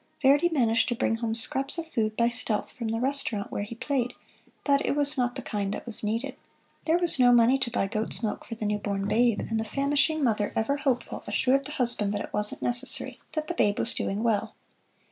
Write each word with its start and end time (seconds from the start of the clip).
Verdi 0.23 0.49
managed 0.49 0.89
to 0.89 0.95
bring 0.95 1.17
home 1.17 1.35
scraps 1.35 1.77
of 1.77 1.85
food 1.85 2.17
by 2.17 2.27
stealth 2.27 2.71
from 2.71 2.87
the 2.87 2.99
restaurant 2.99 3.51
where 3.51 3.61
he 3.61 3.75
played, 3.75 4.13
but 4.63 4.83
it 4.83 4.95
was 4.95 5.15
not 5.15 5.35
the 5.35 5.43
kind 5.43 5.71
that 5.75 5.85
was 5.85 6.01
needed. 6.01 6.35
There 6.85 6.97
was 6.97 7.19
no 7.19 7.31
money 7.31 7.59
to 7.59 7.69
buy 7.69 7.85
goat's 7.85 8.23
milk 8.23 8.43
for 8.45 8.55
the 8.55 8.65
new 8.65 8.79
born 8.79 9.07
babe, 9.07 9.41
and 9.41 9.59
the 9.59 9.63
famishing 9.63 10.23
mother, 10.23 10.53
ever 10.55 10.77
hopeful, 10.77 11.21
assured 11.27 11.65
the 11.65 11.73
husband 11.73 12.15
it 12.15 12.33
wasn't 12.33 12.63
necessary 12.63 13.19
that 13.33 13.47
the 13.47 13.53
babe 13.53 13.77
was 13.77 13.93
doing 13.93 14.23
well. 14.23 14.55